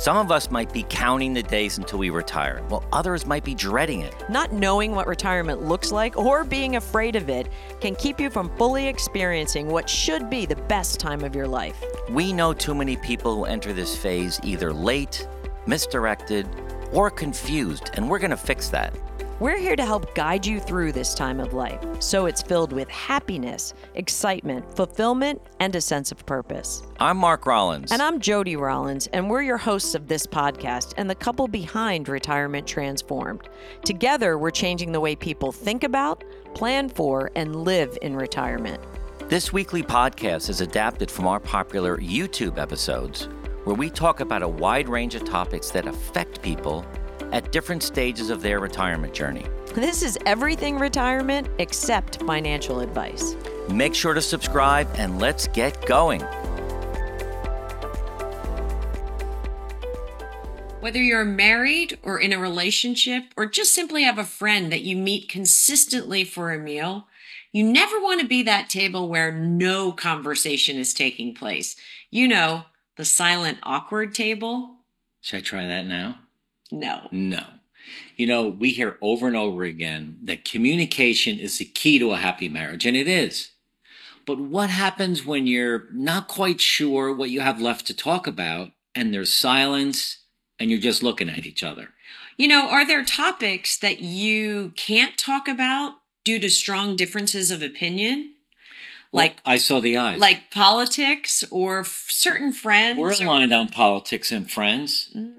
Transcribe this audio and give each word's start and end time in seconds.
Some 0.00 0.16
of 0.16 0.32
us 0.32 0.50
might 0.50 0.72
be 0.72 0.86
counting 0.88 1.34
the 1.34 1.42
days 1.42 1.76
until 1.76 1.98
we 1.98 2.08
retire, 2.08 2.62
while 2.68 2.82
others 2.90 3.26
might 3.26 3.44
be 3.44 3.54
dreading 3.54 4.00
it. 4.00 4.14
Not 4.30 4.50
knowing 4.50 4.94
what 4.94 5.06
retirement 5.06 5.60
looks 5.60 5.92
like 5.92 6.16
or 6.16 6.42
being 6.42 6.76
afraid 6.76 7.16
of 7.16 7.28
it 7.28 7.50
can 7.82 7.94
keep 7.94 8.18
you 8.18 8.30
from 8.30 8.48
fully 8.56 8.86
experiencing 8.86 9.68
what 9.68 9.90
should 9.90 10.30
be 10.30 10.46
the 10.46 10.56
best 10.56 11.00
time 11.00 11.22
of 11.22 11.34
your 11.36 11.46
life. 11.46 11.84
We 12.08 12.32
know 12.32 12.54
too 12.54 12.74
many 12.74 12.96
people 12.96 13.36
who 13.36 13.44
enter 13.44 13.74
this 13.74 13.94
phase 13.94 14.40
either 14.42 14.72
late, 14.72 15.28
misdirected, 15.66 16.48
or 16.94 17.10
confused, 17.10 17.90
and 17.92 18.08
we're 18.08 18.20
going 18.20 18.30
to 18.30 18.38
fix 18.38 18.70
that. 18.70 18.94
We're 19.40 19.58
here 19.58 19.74
to 19.74 19.86
help 19.86 20.14
guide 20.14 20.44
you 20.44 20.60
through 20.60 20.92
this 20.92 21.14
time 21.14 21.40
of 21.40 21.54
life 21.54 21.80
so 21.98 22.26
it's 22.26 22.42
filled 22.42 22.74
with 22.74 22.90
happiness, 22.90 23.72
excitement, 23.94 24.76
fulfillment, 24.76 25.40
and 25.60 25.74
a 25.74 25.80
sense 25.80 26.12
of 26.12 26.26
purpose. 26.26 26.82
I'm 27.00 27.16
Mark 27.16 27.46
Rollins. 27.46 27.90
And 27.90 28.02
I'm 28.02 28.20
Jody 28.20 28.56
Rollins, 28.56 29.06
and 29.14 29.30
we're 29.30 29.40
your 29.40 29.56
hosts 29.56 29.94
of 29.94 30.08
this 30.08 30.26
podcast 30.26 30.92
and 30.98 31.08
the 31.08 31.14
couple 31.14 31.48
behind 31.48 32.10
Retirement 32.10 32.66
Transformed. 32.66 33.48
Together, 33.82 34.36
we're 34.36 34.50
changing 34.50 34.92
the 34.92 35.00
way 35.00 35.16
people 35.16 35.52
think 35.52 35.84
about, 35.84 36.22
plan 36.54 36.90
for, 36.90 37.30
and 37.34 37.64
live 37.64 37.96
in 38.02 38.16
retirement. 38.16 38.82
This 39.28 39.54
weekly 39.54 39.82
podcast 39.82 40.50
is 40.50 40.60
adapted 40.60 41.10
from 41.10 41.26
our 41.26 41.40
popular 41.40 41.96
YouTube 41.96 42.58
episodes, 42.58 43.30
where 43.64 43.76
we 43.76 43.88
talk 43.88 44.20
about 44.20 44.42
a 44.42 44.48
wide 44.48 44.90
range 44.90 45.14
of 45.14 45.24
topics 45.24 45.70
that 45.70 45.86
affect 45.86 46.42
people 46.42 46.84
at 47.32 47.52
different 47.52 47.82
stages 47.82 48.30
of 48.30 48.42
their 48.42 48.60
retirement 48.60 49.14
journey. 49.14 49.46
This 49.74 50.02
is 50.02 50.18
everything 50.26 50.78
retirement 50.78 51.48
except 51.58 52.22
financial 52.24 52.80
advice. 52.80 53.36
Make 53.68 53.94
sure 53.94 54.14
to 54.14 54.20
subscribe 54.20 54.88
and 54.96 55.20
let's 55.20 55.46
get 55.48 55.86
going. 55.86 56.22
Whether 60.80 61.02
you're 61.02 61.24
married 61.24 61.98
or 62.02 62.18
in 62.18 62.32
a 62.32 62.38
relationship 62.38 63.24
or 63.36 63.46
just 63.46 63.74
simply 63.74 64.02
have 64.02 64.18
a 64.18 64.24
friend 64.24 64.72
that 64.72 64.80
you 64.80 64.96
meet 64.96 65.28
consistently 65.28 66.24
for 66.24 66.52
a 66.52 66.58
meal, 66.58 67.06
you 67.52 67.62
never 67.64 68.00
want 68.00 68.20
to 68.20 68.26
be 68.26 68.42
that 68.44 68.70
table 68.70 69.08
where 69.08 69.30
no 69.30 69.92
conversation 69.92 70.76
is 70.76 70.94
taking 70.94 71.34
place. 71.34 71.76
You 72.10 72.28
know, 72.28 72.64
the 72.96 73.04
silent, 73.04 73.58
awkward 73.62 74.14
table. 74.14 74.76
Should 75.20 75.38
I 75.38 75.42
try 75.42 75.66
that 75.66 75.86
now? 75.86 76.16
No. 76.70 77.08
No. 77.10 77.44
You 78.16 78.26
know, 78.26 78.48
we 78.48 78.70
hear 78.70 78.98
over 79.00 79.26
and 79.26 79.36
over 79.36 79.64
again 79.64 80.18
that 80.24 80.44
communication 80.44 81.38
is 81.38 81.58
the 81.58 81.64
key 81.64 81.98
to 81.98 82.12
a 82.12 82.16
happy 82.16 82.48
marriage, 82.48 82.86
and 82.86 82.96
it 82.96 83.08
is. 83.08 83.50
But 84.26 84.38
what 84.38 84.70
happens 84.70 85.24
when 85.24 85.46
you're 85.46 85.88
not 85.92 86.28
quite 86.28 86.60
sure 86.60 87.12
what 87.12 87.30
you 87.30 87.40
have 87.40 87.60
left 87.60 87.86
to 87.86 87.94
talk 87.96 88.26
about 88.26 88.70
and 88.94 89.12
there's 89.12 89.32
silence 89.32 90.18
and 90.58 90.70
you're 90.70 90.78
just 90.78 91.02
looking 91.02 91.28
at 91.28 91.46
each 91.46 91.64
other? 91.64 91.88
You 92.36 92.46
know, 92.48 92.68
are 92.68 92.86
there 92.86 93.04
topics 93.04 93.78
that 93.78 94.00
you 94.00 94.72
can't 94.76 95.16
talk 95.18 95.48
about 95.48 95.94
due 96.24 96.38
to 96.38 96.48
strong 96.50 96.96
differences 96.96 97.50
of 97.50 97.62
opinion? 97.62 98.34
Like 99.12 99.40
well, 99.44 99.54
I 99.54 99.56
saw 99.56 99.80
the 99.80 99.96
eyes. 99.96 100.20
Like 100.20 100.50
politics 100.50 101.42
or 101.50 101.80
f- 101.80 102.06
certain 102.08 102.52
friends. 102.52 102.98
We're 102.98 103.12
aligned 103.12 103.52
or- 103.52 103.56
on 103.56 103.68
politics 103.68 104.30
and 104.30 104.48
friends. 104.48 105.10
Mm. 105.16 105.34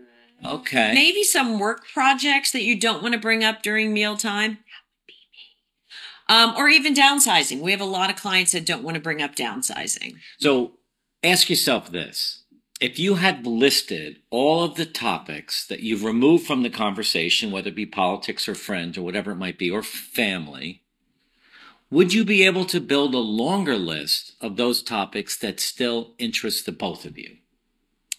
Okay. 0.45 0.93
Maybe 0.93 1.23
some 1.23 1.59
work 1.59 1.87
projects 1.93 2.51
that 2.51 2.63
you 2.63 2.79
don't 2.79 3.01
want 3.01 3.13
to 3.13 3.19
bring 3.19 3.43
up 3.43 3.61
during 3.61 3.93
mealtime. 3.93 4.59
Um, 6.27 6.53
or 6.55 6.69
even 6.69 6.93
downsizing. 6.93 7.59
We 7.59 7.71
have 7.71 7.81
a 7.81 7.85
lot 7.85 8.09
of 8.09 8.15
clients 8.15 8.53
that 8.53 8.65
don't 8.65 8.83
want 8.83 8.95
to 8.95 9.01
bring 9.01 9.21
up 9.21 9.35
downsizing. 9.35 10.15
So 10.39 10.77
ask 11.23 11.49
yourself 11.49 11.91
this. 11.91 12.43
If 12.79 12.97
you 12.97 13.15
had 13.15 13.45
listed 13.45 14.21
all 14.29 14.63
of 14.63 14.75
the 14.75 14.85
topics 14.85 15.67
that 15.67 15.81
you've 15.81 16.03
removed 16.03 16.47
from 16.47 16.63
the 16.63 16.69
conversation, 16.69 17.51
whether 17.51 17.67
it 17.67 17.75
be 17.75 17.85
politics 17.85 18.47
or 18.47 18.55
friends 18.55 18.97
or 18.97 19.01
whatever 19.03 19.31
it 19.31 19.35
might 19.35 19.59
be, 19.59 19.69
or 19.69 19.83
family, 19.83 20.81
would 21.91 22.13
you 22.13 22.23
be 22.23 22.43
able 22.43 22.65
to 22.65 22.79
build 22.79 23.13
a 23.13 23.19
longer 23.19 23.77
list 23.77 24.33
of 24.39 24.55
those 24.55 24.81
topics 24.81 25.37
that 25.37 25.59
still 25.59 26.15
interest 26.17 26.65
the 26.65 26.71
both 26.71 27.03
of 27.05 27.17
you? 27.17 27.37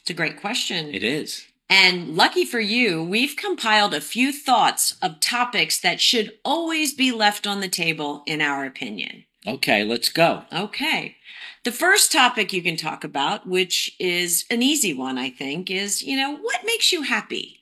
It's 0.03 0.11
a 0.11 0.15
great 0.15 0.39
question. 0.39 0.95
It 0.95 1.03
is. 1.03 1.47
And 1.75 2.19
lucky 2.19 2.45
for 2.45 2.61
you, 2.61 3.03
we've 3.03 3.35
compiled 3.35 3.95
a 3.95 4.03
few 4.03 4.31
thoughts 4.31 4.95
of 5.01 5.21
topics 5.21 5.81
that 5.81 6.03
should 6.03 6.35
always 6.45 6.93
be 6.93 7.11
left 7.11 7.47
on 7.47 7.61
the 7.61 7.69
table, 7.69 8.23
in 8.27 8.43
our 8.43 8.67
opinion. 8.67 9.25
Okay, 9.47 9.83
let's 9.83 10.11
go. 10.11 10.43
Okay. 10.53 11.17
The 11.65 11.73
first 11.73 12.13
topic 12.13 12.53
you 12.53 12.63
can 12.63 12.77
talk 12.77 13.05
about, 13.05 13.49
which 13.49 13.97
is 13.99 14.45
an 14.51 14.61
easy 14.61 14.93
one, 14.93 15.17
I 15.17 15.31
think, 15.31 15.71
is, 15.71 16.03
you 16.03 16.15
know, 16.15 16.37
what 16.37 16.67
makes 16.67 16.93
you 16.93 17.05
happy? 17.05 17.61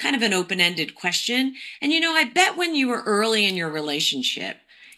Kind 0.00 0.16
of 0.16 0.22
an 0.22 0.34
open 0.34 0.60
ended 0.60 0.96
question. 0.96 1.54
And, 1.80 1.92
you 1.92 2.00
know, 2.00 2.12
I 2.12 2.24
bet 2.24 2.56
when 2.56 2.74
you 2.74 2.88
were 2.88 3.02
early 3.02 3.46
in 3.46 3.54
your 3.54 3.70
relationship, 3.70 4.56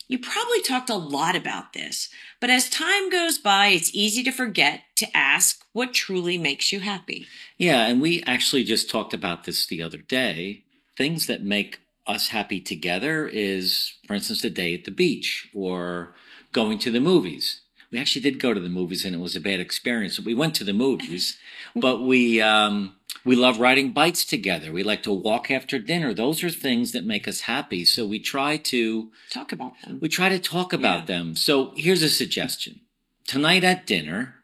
you 0.09 0.19
probably 0.19 0.63
talked 0.63 0.91
a 0.91 0.95
lot 0.95 1.35
about 1.35 1.73
this, 1.73 2.09
but 2.41 2.51
as 2.51 2.71
time 2.71 3.11
goes 3.11 3.39
by, 3.39 3.69
it's 3.69 3.95
easy 3.95 4.23
to 4.23 4.31
forget 4.31 4.83
to 4.97 5.17
ask 5.17 5.65
what 5.73 5.93
truly 5.93 6.39
makes 6.39 6.73
you 6.73 6.81
happy. 6.81 7.27
Yeah, 7.59 7.87
and 7.87 8.01
we 8.01 8.23
actually 8.25 8.65
just 8.65 8.89
talked 8.89 9.13
about 9.13 9.45
this 9.45 9.67
the 9.67 9.83
other 9.83 9.99
day. 9.99 10.65
Things 10.97 11.27
that 11.27 11.43
make 11.43 11.81
us 12.07 12.29
happy 12.29 12.61
together 12.61 13.27
is, 13.27 13.95
for 14.07 14.15
instance, 14.15 14.45
a 14.45 14.51
day 14.51 14.75
at 14.75 14.85
the 14.85 14.91
beach 14.91 15.51
or 15.55 16.15
going 16.53 16.79
to 16.79 16.91
the 16.91 17.01
movies. 17.01 17.63
We 17.97 18.03
actually 18.03 18.31
did 18.31 18.39
go 18.39 18.53
to 18.53 18.61
the 18.61 18.69
movies 18.69 19.07
and 19.07 19.15
it 19.15 19.21
was 19.21 19.37
a 19.37 19.41
bad 19.41 19.59
experience. 19.59 20.21
We 20.21 20.35
went 20.35 20.55
to 20.57 20.65
the 20.65 20.75
movies, 20.75 21.39
but 21.75 22.03
we, 22.03 22.43
um, 22.43 22.95
we 23.25 23.35
love 23.35 23.59
riding 23.59 23.93
bikes 23.93 24.23
together. 24.23 24.71
We 24.71 24.83
like 24.83 25.03
to 25.05 25.13
walk 25.15 25.51
after 25.51 25.79
dinner. 25.79 26.13
Those 26.13 26.45
are 26.45 26.51
things 26.51 26.93
that 26.93 27.07
make 27.07 27.27
us 27.27 27.41
happy. 27.41 27.87
So 27.87 28.07
we 28.07 28.19
try 28.19 28.59
to 28.59 29.11
talk 29.31 29.51
about 29.51 29.73
them. 29.83 29.99
We 30.03 30.11
try 30.11 30.29
to 30.29 30.39
talk 30.39 30.75
about 30.75 31.01
yeah. 31.01 31.05
them. 31.07 31.37
So 31.37 31.73
here's 31.75 32.03
a 32.03 32.11
suggestion. 32.11 32.81
Tonight 33.27 33.65
at 33.65 33.87
dinner 33.87 34.35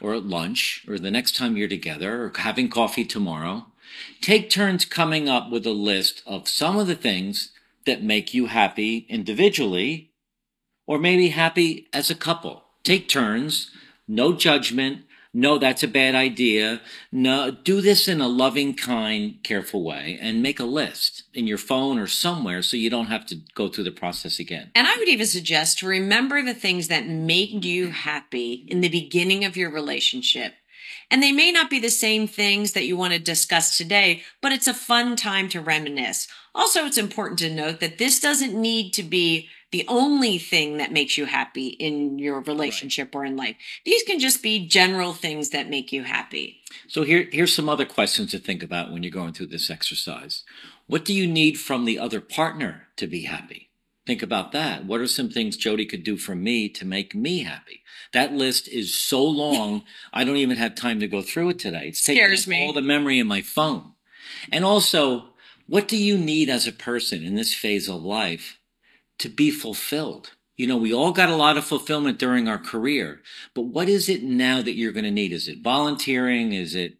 or 0.00 0.14
at 0.14 0.24
lunch 0.24 0.86
or 0.88 0.98
the 0.98 1.10
next 1.10 1.36
time 1.36 1.58
you're 1.58 1.68
together 1.68 2.24
or 2.24 2.32
having 2.34 2.70
coffee 2.70 3.04
tomorrow, 3.04 3.66
take 4.22 4.48
turns 4.48 4.86
coming 4.86 5.28
up 5.28 5.50
with 5.50 5.66
a 5.66 5.72
list 5.72 6.22
of 6.24 6.48
some 6.48 6.78
of 6.78 6.86
the 6.86 6.94
things 6.94 7.50
that 7.84 8.02
make 8.02 8.32
you 8.32 8.46
happy 8.46 9.04
individually 9.10 10.12
or 10.86 10.98
maybe 10.98 11.28
happy 11.28 11.86
as 11.92 12.10
a 12.10 12.14
couple. 12.14 12.61
Take 12.84 13.08
turns, 13.08 13.70
no 14.08 14.32
judgment, 14.32 15.04
no, 15.34 15.56
that's 15.56 15.82
a 15.82 15.88
bad 15.88 16.14
idea. 16.14 16.82
No, 17.10 17.50
do 17.50 17.80
this 17.80 18.06
in 18.06 18.20
a 18.20 18.28
loving, 18.28 18.74
kind, 18.74 19.42
careful 19.42 19.82
way 19.82 20.18
and 20.20 20.42
make 20.42 20.60
a 20.60 20.64
list 20.64 21.22
in 21.32 21.46
your 21.46 21.58
phone 21.58 21.98
or 21.98 22.06
somewhere 22.06 22.60
so 22.60 22.76
you 22.76 22.90
don't 22.90 23.06
have 23.06 23.24
to 23.26 23.36
go 23.54 23.68
through 23.68 23.84
the 23.84 23.92
process 23.92 24.38
again. 24.38 24.70
And 24.74 24.86
I 24.86 24.94
would 24.98 25.08
even 25.08 25.26
suggest 25.26 25.78
to 25.78 25.86
remember 25.86 26.42
the 26.42 26.52
things 26.52 26.88
that 26.88 27.06
made 27.06 27.64
you 27.64 27.90
happy 27.90 28.66
in 28.68 28.82
the 28.82 28.90
beginning 28.90 29.44
of 29.44 29.56
your 29.56 29.70
relationship. 29.70 30.52
And 31.10 31.22
they 31.22 31.32
may 31.32 31.50
not 31.50 31.70
be 31.70 31.78
the 31.78 31.88
same 31.88 32.26
things 32.26 32.72
that 32.72 32.86
you 32.86 32.96
want 32.96 33.14
to 33.14 33.18
discuss 33.18 33.76
today, 33.76 34.22
but 34.42 34.52
it's 34.52 34.68
a 34.68 34.74
fun 34.74 35.16
time 35.16 35.48
to 35.50 35.60
reminisce. 35.60 36.28
Also, 36.54 36.84
it's 36.84 36.98
important 36.98 37.38
to 37.38 37.54
note 37.54 37.80
that 37.80 37.96
this 37.96 38.20
doesn't 38.20 38.54
need 38.54 38.92
to 38.92 39.02
be 39.02 39.48
the 39.72 39.84
only 39.88 40.38
thing 40.38 40.76
that 40.76 40.92
makes 40.92 41.16
you 41.16 41.24
happy 41.24 41.68
in 41.68 42.18
your 42.18 42.40
relationship 42.42 43.14
right. 43.14 43.20
or 43.20 43.24
in 43.24 43.36
life. 43.36 43.56
These 43.84 44.02
can 44.04 44.20
just 44.20 44.42
be 44.42 44.66
general 44.66 45.14
things 45.14 45.50
that 45.50 45.70
make 45.70 45.92
you 45.92 46.04
happy. 46.04 46.60
So 46.86 47.02
here, 47.02 47.26
here's 47.32 47.54
some 47.54 47.70
other 47.70 47.86
questions 47.86 48.30
to 48.30 48.38
think 48.38 48.62
about 48.62 48.92
when 48.92 49.02
you're 49.02 49.10
going 49.10 49.32
through 49.32 49.46
this 49.46 49.70
exercise. 49.70 50.44
What 50.86 51.04
do 51.06 51.14
you 51.14 51.26
need 51.26 51.58
from 51.58 51.86
the 51.86 51.98
other 51.98 52.20
partner 52.20 52.88
to 52.96 53.06
be 53.06 53.22
happy? 53.22 53.70
Think 54.06 54.22
about 54.22 54.52
that. 54.52 54.84
What 54.84 55.00
are 55.00 55.06
some 55.06 55.30
things 55.30 55.56
Jody 55.56 55.86
could 55.86 56.04
do 56.04 56.16
for 56.16 56.34
me 56.34 56.68
to 56.68 56.84
make 56.84 57.14
me 57.14 57.44
happy? 57.44 57.82
That 58.12 58.32
list 58.34 58.68
is 58.68 58.94
so 58.94 59.24
long, 59.24 59.84
I 60.12 60.24
don't 60.24 60.36
even 60.36 60.58
have 60.58 60.74
time 60.74 61.00
to 61.00 61.08
go 61.08 61.22
through 61.22 61.50
it 61.50 61.58
today. 61.58 61.88
It's 61.88 62.02
Scares 62.02 62.46
me. 62.46 62.66
all 62.66 62.74
the 62.74 62.82
memory 62.82 63.18
in 63.18 63.26
my 63.26 63.40
phone. 63.40 63.92
And 64.50 64.64
also, 64.64 65.30
what 65.66 65.88
do 65.88 65.96
you 65.96 66.18
need 66.18 66.50
as 66.50 66.66
a 66.66 66.72
person 66.72 67.22
in 67.22 67.36
this 67.36 67.54
phase 67.54 67.88
of 67.88 68.02
life 68.02 68.58
to 69.22 69.28
be 69.28 69.50
fulfilled. 69.50 70.32
You 70.56 70.66
know, 70.66 70.76
we 70.76 70.92
all 70.92 71.12
got 71.12 71.30
a 71.30 71.36
lot 71.36 71.56
of 71.56 71.64
fulfillment 71.64 72.18
during 72.18 72.48
our 72.48 72.58
career, 72.58 73.20
but 73.54 73.62
what 73.62 73.88
is 73.88 74.08
it 74.08 74.22
now 74.22 74.60
that 74.62 74.74
you're 74.74 74.92
going 74.92 75.04
to 75.04 75.10
need? 75.10 75.32
Is 75.32 75.48
it 75.48 75.62
volunteering? 75.62 76.52
Is 76.52 76.74
it, 76.74 76.98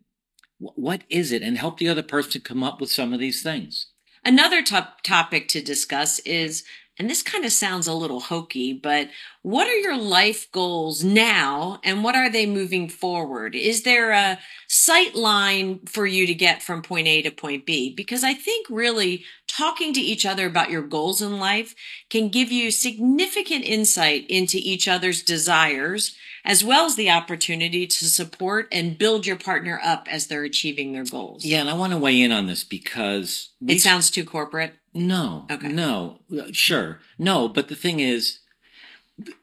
what 0.59 1.03
is 1.11 1.33
it? 1.33 1.43
And 1.43 1.59
help 1.59 1.79
the 1.79 1.89
other 1.89 2.03
person 2.03 2.41
come 2.41 2.63
up 2.63 2.81
with 2.81 2.91
some 2.91 3.13
of 3.13 3.21
these 3.21 3.43
things. 3.43 3.89
Another 4.25 4.63
top 4.63 5.03
topic 5.03 5.49
to 5.49 5.61
discuss 5.61 6.21
is 6.21 6.65
and 6.99 7.09
this 7.09 7.23
kind 7.23 7.44
of 7.44 7.53
sounds 7.53 7.87
a 7.87 7.94
little 7.94 8.21
hokey, 8.21 8.73
but 8.73 9.09
what 9.41 9.67
are 9.67 9.79
your 9.79 9.97
life 9.97 10.50
goals 10.53 11.03
now 11.03 11.81
and 11.83 12.05
what 12.05 12.15
are 12.15 12.31
they 12.31 12.44
moving 12.44 12.89
forward? 12.89 13.55
Is 13.55 13.83
there 13.83 14.12
a 14.12 14.39
sight 14.69 15.15
line 15.15 15.81
for 15.87 16.06
you 16.06 16.27
to 16.27 16.35
get 16.35 16.62
from 16.62 16.83
point 16.83 17.09
A 17.09 17.23
to 17.23 17.31
point 17.31 17.65
B? 17.65 17.94
Because 17.94 18.23
I 18.23 18.35
think 18.35 18.67
really 18.69 19.25
talking 19.49 19.94
to 19.94 20.00
each 20.00 20.27
other 20.27 20.47
about 20.47 20.71
your 20.71 20.83
goals 20.83 21.23
in 21.23 21.39
life 21.39 21.75
can 22.11 22.29
give 22.29 22.53
you 22.53 22.71
significant 22.71 23.65
insight 23.65 24.27
into 24.29 24.59
each 24.61 24.87
other's 24.87 25.23
desires 25.23 26.15
as 26.44 26.65
well 26.65 26.87
as 26.87 26.97
the 26.97 27.11
opportunity 27.11 27.87
to 27.87 28.05
support 28.05 28.67
and 28.73 28.99
build 28.99 29.27
your 29.27 29.37
partner 29.37 29.81
up 29.83 30.09
as 30.11 30.27
they're 30.27 30.44
achieving 30.44 30.93
their 30.93 31.05
goals. 31.05 31.44
Yeah, 31.44 31.61
and 31.61 31.71
I 31.71 31.75
want 31.75 31.93
to 31.93 31.99
weigh 31.99 32.21
in 32.21 32.33
on 32.33 32.47
this 32.47 32.65
because 32.65 33.50
it 33.67 33.81
sounds 33.81 34.11
too 34.11 34.25
corporate. 34.25 34.75
No. 34.94 35.47
Okay. 35.50 35.69
No. 35.69 36.21
Uh, 36.31 36.49
sure. 36.53 37.00
No, 37.19 37.49
but 37.49 37.69
the 37.69 37.75
thing 37.75 38.00
is, 38.00 38.41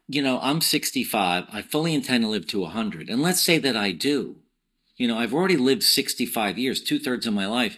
you 0.07 0.21
know, 0.21 0.39
I'm 0.41 0.61
65. 0.61 1.45
I 1.51 1.61
fully 1.61 1.93
intend 1.93 2.23
to 2.23 2.29
live 2.29 2.47
to 2.47 2.61
100. 2.61 3.09
And 3.09 3.21
let's 3.21 3.41
say 3.41 3.57
that 3.59 3.75
I 3.75 3.91
do. 3.91 4.37
You 4.97 5.07
know, 5.07 5.17
I've 5.17 5.33
already 5.33 5.57
lived 5.57 5.83
65 5.83 6.57
years, 6.57 6.81
two 6.81 6.99
thirds 6.99 7.25
of 7.25 7.33
my 7.33 7.47
life. 7.47 7.77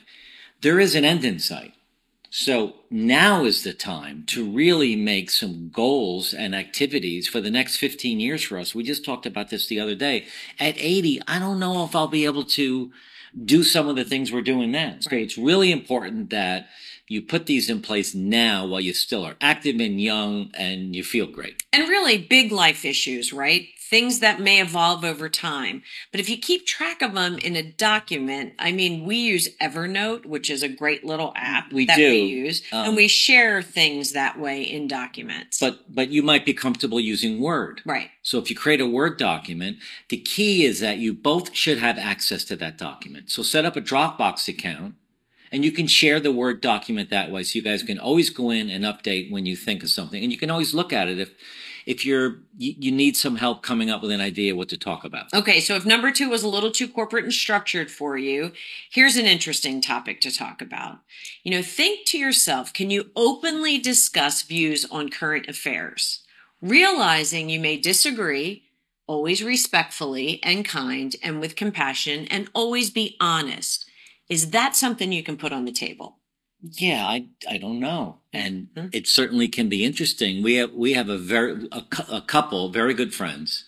There 0.62 0.80
is 0.80 0.96
an 0.96 1.06
end 1.06 1.24
in 1.24 1.40
sight. 1.40 1.74
So 2.34 2.76
now 2.90 3.44
is 3.44 3.64
the 3.64 3.74
time 3.74 4.24
to 4.28 4.50
really 4.50 4.96
make 4.96 5.30
some 5.30 5.70
goals 5.70 6.34
and 6.34 6.56
activities 6.56 7.28
for 7.28 7.42
the 7.42 7.52
next 7.52 7.76
15 7.76 8.22
years 8.22 8.42
for 8.42 8.58
us. 8.58 8.74
We 8.74 8.84
just 8.84 9.04
talked 9.04 9.26
about 9.26 9.50
this 9.50 9.68
the 9.68 9.82
other 9.82 9.96
day. 9.96 10.26
At 10.58 10.76
80, 10.78 11.22
I 11.28 11.40
don't 11.40 11.60
know 11.60 11.84
if 11.84 11.94
I'll 11.94 12.08
be 12.08 12.24
able 12.24 12.46
to 12.46 12.92
do 13.46 13.64
some 13.64 13.88
of 13.88 13.96
the 13.96 14.04
things 14.04 14.32
we're 14.32 14.42
doing 14.42 14.72
then. 14.72 15.02
So 15.02 15.16
it's 15.16 15.38
really 15.38 15.72
important 15.72 16.30
that 16.32 16.68
you 17.08 17.22
put 17.22 17.46
these 17.46 17.70
in 17.70 17.82
place 17.82 18.16
now 18.16 18.66
while 18.66 18.80
you 18.80 18.94
still 18.94 19.26
are 19.26 19.36
active 19.42 19.80
and 19.80 20.00
young 20.00 20.50
and 20.54 20.96
you 20.96 21.04
feel 21.04 21.28
great. 21.28 21.64
And 21.74 21.90
really 21.90 22.18
big 22.18 22.52
life 22.52 22.86
issues, 22.86 23.34
right? 23.34 23.68
Things 23.92 24.20
that 24.20 24.40
may 24.40 24.62
evolve 24.62 25.04
over 25.04 25.28
time. 25.28 25.84
But 26.12 26.22
if 26.22 26.30
you 26.30 26.38
keep 26.38 26.66
track 26.66 27.02
of 27.02 27.14
them 27.14 27.38
in 27.38 27.58
a 27.58 27.62
document, 27.62 28.54
I 28.58 28.72
mean, 28.72 29.06
we 29.06 29.18
use 29.18 29.50
Evernote, 29.58 30.26
which 30.26 30.50
is 30.50 30.64
a 30.64 30.70
great 30.70 31.04
little 31.04 31.34
app 31.36 31.74
we 31.74 31.86
that 31.88 31.98
do. 31.98 32.10
we 32.10 32.22
use, 32.22 32.64
um, 32.72 32.88
and 32.88 32.96
we 32.96 33.10
share 33.10 33.62
things 33.62 34.14
that 34.14 34.40
way 34.40 34.64
in 34.64 34.88
documents. 34.88 35.60
But 35.60 35.94
but 35.94 36.10
you 36.10 36.24
might 36.24 36.46
be 36.46 36.54
comfortable 36.54 37.02
using 37.02 37.42
Word. 37.42 37.82
Right. 37.86 38.10
So 38.22 38.40
if 38.40 38.50
you 38.50 38.56
create 38.56 38.80
a 38.80 38.88
Word 38.88 39.18
document, 39.18 39.78
the 40.08 40.18
key 40.18 40.64
is 40.64 40.80
that 40.80 40.98
you 40.98 41.14
both 41.14 41.54
should 41.54 41.80
have 41.80 41.98
access 41.98 42.46
to 42.46 42.56
that 42.56 42.78
document. 42.78 43.30
So 43.30 43.44
set 43.44 43.66
up 43.66 43.76
a 43.76 43.82
Dropbox 43.82 44.48
account 44.48 44.96
and 45.52 45.66
you 45.66 45.72
can 45.74 45.88
share 45.88 46.22
the 46.22 46.32
Word 46.32 46.62
document 46.62 47.10
that 47.10 47.30
way. 47.30 47.44
So 47.44 47.58
you 47.58 47.62
guys 47.62 47.84
can 47.84 48.00
always 48.00 48.30
go 48.30 48.52
in 48.52 48.70
and 48.70 48.86
update 48.86 49.30
when 49.30 49.46
you 49.46 49.58
think 49.58 49.84
of 49.84 49.90
something. 49.90 50.24
And 50.24 50.32
you 50.32 50.38
can 50.38 50.50
always 50.50 50.74
look 50.74 50.94
at 50.94 51.10
it 51.10 51.20
if, 51.20 51.32
if 51.86 52.06
you're, 52.06 52.38
you, 52.58 52.76
you 52.78 52.92
need 52.92 53.18
some 53.18 53.36
help 53.36 53.62
coming 53.62 53.90
up 53.90 54.02
with 54.02 54.12
an 54.12 54.22
idea 54.22 54.56
what 54.56 54.70
to 54.70 54.78
talk 54.78 55.04
about. 55.04 55.34
Okay. 55.34 55.60
So 55.60 55.76
if 55.76 55.86
number 55.86 56.12
two 56.12 56.30
was 56.30 56.44
a 56.44 56.48
little 56.48 56.72
too 56.72 56.88
corporate 56.88 57.24
and 57.24 57.34
structured 57.34 57.92
for 57.92 58.18
you, 58.18 58.52
here's 58.90 59.18
an 59.18 59.26
interesting 59.26 59.82
topic 59.82 60.22
to 60.22 60.36
talk 60.36 60.62
about. 60.62 61.00
You 61.44 61.52
know, 61.52 61.62
think 61.62 62.06
to 62.08 62.18
yourself, 62.18 62.74
can 62.74 62.90
you 62.90 63.12
openly 63.16 63.78
discuss 63.78 64.42
views 64.44 64.86
on 64.92 65.10
current 65.10 65.48
affairs? 65.48 66.24
Realizing 66.62 67.50
you 67.50 67.60
may 67.60 67.78
disagree, 67.78 68.64
always 69.08 69.44
respectfully 69.44 70.40
and 70.44 70.64
kind 70.64 71.16
and 71.24 71.40
with 71.40 71.56
compassion, 71.56 72.28
and 72.30 72.50
always 72.54 72.90
be 72.90 73.18
honest. 73.20 73.86
Is 74.30 74.52
that 74.52 74.76
something 74.76 75.12
you 75.12 75.24
can 75.24 75.36
put 75.36 75.52
on 75.52 75.66
the 75.66 75.72
table? 75.72 76.20
Yeah, 76.62 77.06
I 77.08 77.28
I 77.50 77.58
don't 77.58 77.80
know, 77.80 78.20
and 78.32 78.68
mm-hmm. 78.76 78.88
it 78.94 79.08
certainly 79.08 79.48
can 79.48 79.68
be 79.68 79.84
interesting. 79.84 80.44
We 80.44 80.56
have 80.56 80.74
we 80.74 80.94
have 80.94 81.10
a 81.10 81.18
very 81.18 81.68
a, 81.72 81.84
a 82.12 82.22
couple 82.22 82.70
very 82.70 82.94
good 82.94 83.14
friends, 83.14 83.66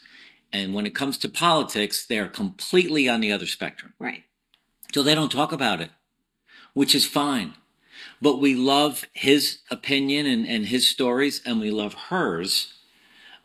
and 0.51 0.73
when 0.73 0.85
it 0.85 0.93
comes 0.93 1.17
to 1.19 1.29
politics, 1.29 2.05
they're 2.05 2.27
completely 2.27 3.09
on 3.09 3.21
the 3.21 3.31
other 3.31 3.47
spectrum. 3.47 3.93
Right. 3.97 4.23
So 4.93 5.01
they 5.01 5.15
don't 5.15 5.31
talk 5.31 5.51
about 5.51 5.81
it, 5.81 5.89
which 6.73 6.93
is 6.93 7.05
fine. 7.05 7.55
But 8.21 8.39
we 8.39 8.55
love 8.55 9.05
his 9.13 9.59
opinion 9.71 10.25
and, 10.25 10.47
and 10.47 10.67
his 10.67 10.87
stories, 10.87 11.41
and 11.45 11.59
we 11.59 11.71
love 11.71 11.93
hers 11.93 12.73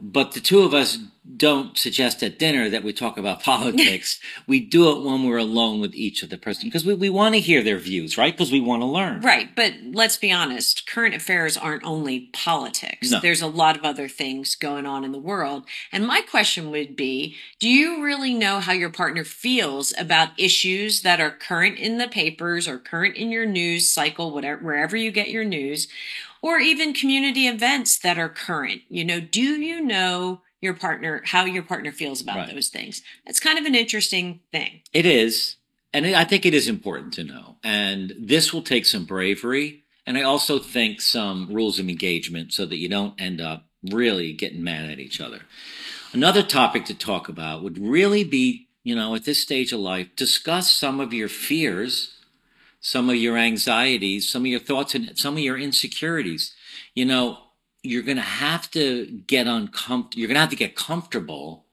but 0.01 0.33
the 0.33 0.41
two 0.41 0.61
of 0.61 0.75
us 0.75 0.99
don't 1.37 1.77
suggest 1.77 2.23
at 2.23 2.39
dinner 2.39 2.71
that 2.71 2.83
we 2.83 2.93
talk 2.93 3.19
about 3.19 3.43
politics. 3.45 4.19
we 4.47 4.61
do 4.61 4.91
it 4.91 5.05
when 5.05 5.25
we're 5.25 5.37
alone 5.37 5.81
with 5.81 5.95
each 5.95 6.23
of 6.23 6.31
the 6.31 6.39
person 6.39 6.69
because 6.69 6.85
we, 6.85 6.95
we 6.95 7.11
want 7.11 7.35
to 7.35 7.41
hear 7.41 7.63
their 7.63 7.79
views, 7.79 8.17
right? 8.17 8.33
Because 8.35 8.51
we 8.51 8.61
want 8.61 8.81
to 8.83 8.87
learn. 8.87 9.21
Right. 9.21 9.55
But 9.55 9.75
let's 9.93 10.17
be 10.17 10.33
honest, 10.33 10.89
current 10.89 11.15
affairs 11.15 11.57
aren't 11.57 11.85
only 11.85 12.31
politics. 12.33 13.11
No. 13.11 13.21
There's 13.21 13.43
a 13.43 13.47
lot 13.47 13.77
of 13.77 13.85
other 13.85 14.09
things 14.09 14.55
going 14.55 14.87
on 14.87 15.05
in 15.05 15.13
the 15.13 15.19
world. 15.19 15.67
And 15.93 16.07
my 16.07 16.23
question 16.23 16.71
would 16.71 16.97
be, 16.97 17.37
do 17.59 17.69
you 17.69 18.03
really 18.03 18.33
know 18.33 18.61
how 18.61 18.73
your 18.73 18.91
partner 18.91 19.25
feels 19.25 19.93
about 19.99 20.31
issues 20.39 21.03
that 21.03 21.21
are 21.21 21.31
current 21.31 21.79
in 21.79 21.99
the 21.99 22.09
papers 22.09 22.67
or 22.67 22.79
current 22.79 23.17
in 23.17 23.31
your 23.31 23.47
news 23.47 23.91
cycle, 23.91 24.33
whatever, 24.33 24.63
wherever 24.63 24.97
you 24.97 25.11
get 25.11 25.29
your 25.29 25.45
news? 25.45 25.89
Or 26.43 26.59
even 26.59 26.93
community 26.93 27.47
events 27.47 27.99
that 27.99 28.19
are 28.19 28.29
current. 28.29 28.83
You 28.89 29.05
know, 29.05 29.21
do 29.21 29.41
you 29.41 29.81
know 29.81 30.43
your 30.61 30.75
partner, 30.75 31.23
how 31.25 31.45
your 31.45 31.63
partner 31.63 31.93
feels 31.93 32.21
about 32.21 32.37
right. 32.37 32.55
those 32.55 32.69
things? 32.69 33.03
That's 33.27 33.41
kind 33.41 33.59
of 33.59 33.65
an 33.65 33.75
interesting 33.75 34.41
thing. 34.53 34.83
It 34.93 35.07
is. 35.07 35.57
And 35.93 36.07
I 36.07 36.25
think 36.25 36.45
it 36.45 36.55
is 36.55 36.69
important 36.69 37.15
to 37.15 37.25
know. 37.25 37.57
And 37.65 38.15
this 38.19 38.53
will 38.53 38.63
take 38.63 38.85
some 38.87 39.05
bravery. 39.05 39.85
And 40.07 40.19
I 40.19 40.23
also 40.23 40.59
think 40.59 41.01
some 41.01 41.49
rules 41.53 41.79
of 41.79 41.89
engagement 41.89 42.53
so 42.53 42.67
that 42.67 42.77
you 42.77 42.89
don't 42.89 43.19
end 43.21 43.41
up 43.41 43.65
really 43.91 44.33
getting 44.33 44.63
mad 44.63 44.91
at 44.91 44.99
each 44.99 45.21
other. 45.21 45.41
Another 46.13 46.43
topic 46.43 46.85
to 46.87 46.95
talk 46.95 47.29
about 47.29 47.63
would 47.63 47.79
really 47.79 48.25
be, 48.25 48.69
you 48.83 48.95
know, 48.97 49.15
at 49.15 49.25
this 49.25 49.41
stage 49.43 49.73
of 49.73 49.81
life, 49.81 50.09
discuss 50.17 50.71
some 50.73 51.01
of 51.01 51.13
your 51.13 51.29
fears 51.29 52.15
some 52.81 53.11
of 53.11 53.17
your 53.17 53.37
anxieties, 53.37 54.31
some 54.31 54.43
of 54.43 54.47
your 54.47 54.61
thoughts, 54.61 54.95
and 54.95 55.19
some 55.19 55.35
of 55.35 55.41
your 55.41 55.59
insecurities. 55.59 56.55
You 56.95 57.05
know, 57.05 57.39
you're 57.83 58.03
going 58.03 58.17
to 58.17 58.23
have 58.23 58.71
to 58.73 59.07
get 59.27 59.47
uncomfortable. 59.47 60.19
You're 60.19 60.29
going 60.29 60.37
to 60.37 60.41
have 60.41 60.51
to 60.51 60.57
get 60.57 60.77
comfortable 60.77 61.65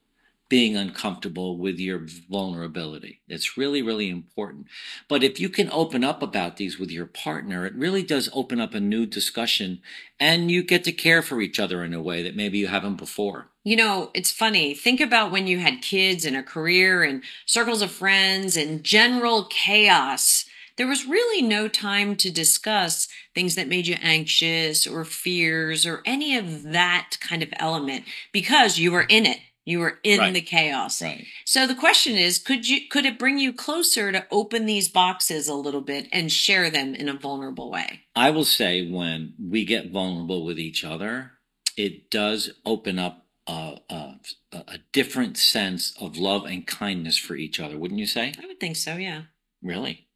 being 0.48 0.78
uncomfortable 0.78 1.58
with 1.58 1.80
your 1.80 2.06
vulnerability. 2.30 3.20
It's 3.28 3.58
really, 3.58 3.82
really 3.82 4.10
important. 4.10 4.68
But 5.08 5.24
if 5.24 5.40
you 5.40 5.50
can 5.50 5.72
open 5.72 6.04
up 6.04 6.22
about 6.22 6.58
these 6.58 6.78
with 6.78 6.92
your 6.92 7.08
partner, 7.08 7.66
it 7.66 7.74
really 7.74 8.04
does 8.04 8.30
open 8.32 8.62
up 8.62 8.76
a 8.76 8.80
new 8.80 9.08
discussion 9.08 9.82
and 10.20 10.52
you 10.52 10.62
get 10.64 10.84
to 10.84 10.92
care 10.92 11.24
for 11.24 11.42
each 11.42 11.60
other 11.60 11.84
in 11.84 11.96
a 11.96 12.02
way 12.02 12.22
that 12.22 12.36
maybe 12.36 12.60
you 12.60 12.68
haven't 12.68 12.98
before. 12.98 13.48
You 13.64 13.76
know, 13.76 14.12
it's 14.14 14.32
funny. 14.32 14.76
Think 14.76 15.02
about 15.02 15.32
when 15.32 15.48
you 15.48 15.58
had 15.58 15.82
kids 15.82 16.26
and 16.26 16.38
a 16.38 16.44
career 16.44 17.02
and 17.02 17.24
circles 17.48 17.82
of 17.82 17.90
friends 17.90 18.56
and 18.56 18.84
general 18.84 19.46
chaos 19.46 20.46
there 20.78 20.88
was 20.88 21.06
really 21.06 21.42
no 21.42 21.68
time 21.68 22.16
to 22.18 22.32
discuss 22.32 23.08
things 23.34 23.56
that 23.56 23.68
made 23.68 23.88
you 23.88 23.96
anxious 24.02 24.86
or 24.86 25.06
fears 25.06 25.86
or 25.86 26.02
any 26.06 26.38
of 26.38 26.64
that 26.64 27.18
kind 27.20 27.42
of 27.42 27.54
element 27.58 28.06
because 28.32 28.78
you 28.78 28.92
were 28.92 29.06
in 29.08 29.26
it. 29.26 29.40
You 29.68 29.80
were 29.80 29.98
in 30.04 30.20
right. 30.20 30.34
the 30.34 30.42
chaos. 30.42 31.02
Right. 31.02 31.26
So 31.44 31.66
the 31.66 31.74
question 31.74 32.16
is, 32.16 32.38
could 32.38 32.70
you 32.70 32.88
could 32.88 33.06
it 33.06 33.18
bring 33.18 33.40
you 33.40 33.52
closer 33.52 34.12
to 34.12 34.28
open 34.30 34.68
these 34.68 34.88
boxes 34.88 35.48
a 35.48 35.56
little 35.56 35.82
bit 35.82 36.08
and 36.12 36.32
share 36.32 36.70
them 36.70 36.94
in 36.94 37.10
a 37.10 37.18
vulnerable 37.18 37.72
way? 37.72 38.02
I 38.16 38.30
will 38.30 38.46
say 38.46 38.88
when 38.88 39.34
we 39.40 39.66
get 39.66 39.90
vulnerable 39.90 40.46
with 40.46 40.60
each 40.60 40.86
other, 40.86 41.32
it 41.76 42.12
does 42.12 42.52
open 42.64 43.00
up 43.00 43.26
a, 43.48 43.80
a, 43.90 44.20
a, 44.54 44.80
different 44.92 45.38
sense 45.38 45.96
of 46.00 46.18
love 46.18 46.46
and 46.46 46.66
kindness 46.66 47.18
for 47.18 47.36
each 47.36 47.60
other, 47.60 47.78
wouldn't 47.78 48.00
you 48.00 48.08
say? 48.08 48.34
I 48.42 48.48
would 48.48 48.60
think 48.60 48.76
so, 48.76 48.96
yeah. 48.96 49.24
Really? 49.62 50.08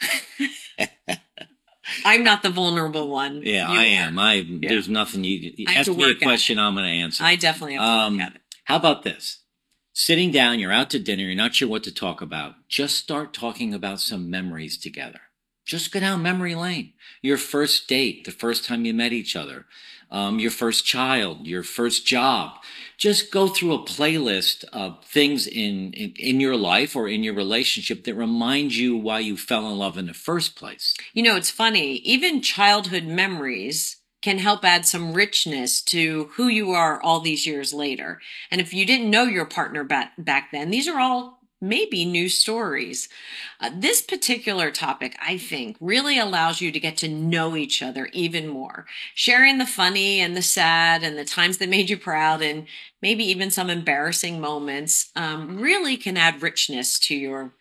I'm 2.04 2.22
not 2.22 2.42
the 2.42 2.50
vulnerable 2.50 3.08
one. 3.08 3.42
Yeah, 3.44 3.70
you 3.72 3.78
I 3.78 3.82
are. 3.82 4.08
am. 4.08 4.18
I 4.18 4.34
yeah. 4.34 4.68
there's 4.68 4.88
nothing 4.88 5.24
you, 5.24 5.52
you 5.56 5.66
ask 5.68 5.90
me 5.90 6.10
a 6.10 6.14
question, 6.14 6.58
I'm 6.58 6.74
going 6.74 6.84
to 6.84 6.90
answer. 6.90 7.24
I 7.24 7.36
definitely 7.36 7.74
have 7.74 7.82
um, 7.82 8.18
work 8.18 8.26
at 8.26 8.34
it. 8.36 8.40
How 8.64 8.76
about 8.76 9.02
this? 9.02 9.40
Sitting 9.94 10.30
down, 10.30 10.60
you're 10.60 10.72
out 10.72 10.90
to 10.90 10.98
dinner, 10.98 11.24
you're 11.24 11.34
not 11.34 11.54
sure 11.54 11.68
what 11.68 11.82
to 11.84 11.92
talk 11.92 12.20
about. 12.20 12.54
Just 12.68 12.96
start 12.96 13.32
talking 13.34 13.74
about 13.74 14.00
some 14.00 14.30
memories 14.30 14.78
together. 14.78 15.20
Just 15.66 15.90
go 15.92 16.00
down 16.00 16.22
memory 16.22 16.54
lane. 16.54 16.92
Your 17.20 17.36
first 17.36 17.88
date, 17.88 18.24
the 18.24 18.30
first 18.30 18.64
time 18.64 18.84
you 18.84 18.94
met 18.94 19.12
each 19.12 19.34
other, 19.34 19.66
um, 20.10 20.38
your 20.38 20.50
first 20.50 20.84
child, 20.84 21.46
your 21.46 21.62
first 21.62 22.06
job. 22.06 22.52
Just 22.96 23.30
go 23.30 23.46
through 23.46 23.74
a 23.74 23.84
playlist 23.84 24.64
of 24.72 25.04
things 25.04 25.46
in, 25.46 25.92
in, 25.92 26.14
in 26.16 26.40
your 26.40 26.56
life 26.56 26.96
or 26.96 27.08
in 27.08 27.22
your 27.22 27.34
relationship 27.34 28.04
that 28.04 28.14
remind 28.14 28.74
you 28.74 28.96
why 28.96 29.20
you 29.20 29.36
fell 29.36 29.70
in 29.70 29.78
love 29.78 29.96
in 29.96 30.06
the 30.06 30.14
first 30.14 30.56
place. 30.56 30.96
You 31.12 31.22
know, 31.22 31.36
it's 31.36 31.50
funny. 31.50 31.96
Even 31.98 32.42
childhood 32.42 33.04
memories 33.04 33.98
can 34.20 34.38
help 34.38 34.64
add 34.64 34.84
some 34.84 35.14
richness 35.14 35.80
to 35.80 36.30
who 36.34 36.48
you 36.48 36.72
are 36.72 37.00
all 37.00 37.20
these 37.20 37.46
years 37.46 37.72
later. 37.72 38.20
And 38.50 38.60
if 38.60 38.74
you 38.74 38.84
didn't 38.84 39.10
know 39.10 39.24
your 39.24 39.44
partner 39.44 39.84
back, 39.84 40.12
back 40.18 40.50
then, 40.50 40.70
these 40.70 40.88
are 40.88 40.98
all 40.98 41.37
maybe 41.60 42.04
new 42.04 42.28
stories. 42.28 43.08
Uh, 43.60 43.70
this 43.74 44.00
particular 44.00 44.70
topic, 44.70 45.16
I 45.20 45.38
think, 45.38 45.76
really 45.80 46.18
allows 46.18 46.60
you 46.60 46.70
to 46.72 46.80
get 46.80 46.96
to 46.98 47.08
know 47.08 47.56
each 47.56 47.82
other 47.82 48.08
even 48.12 48.46
more, 48.48 48.86
sharing 49.14 49.58
the 49.58 49.66
funny 49.66 50.20
and 50.20 50.36
the 50.36 50.42
sad 50.42 51.02
and 51.02 51.18
the 51.18 51.24
times 51.24 51.58
that 51.58 51.68
made 51.68 51.90
you 51.90 51.98
proud 51.98 52.42
and 52.42 52.66
maybe 53.02 53.24
even 53.24 53.50
some 53.50 53.70
embarrassing 53.70 54.40
moments 54.40 55.10
um, 55.16 55.58
really 55.60 55.96
can 55.96 56.16
add 56.16 56.42
richness 56.42 56.98
to 57.00 57.14
your 57.14 57.52